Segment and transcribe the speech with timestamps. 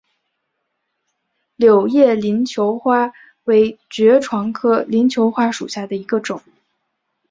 [1.55, 3.11] 柳叶鳞球花
[3.43, 6.41] 为爵床科鳞球花属下的一个种。